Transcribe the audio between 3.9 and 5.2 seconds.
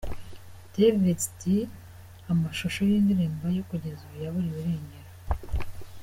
ubu yaburiwe irengero.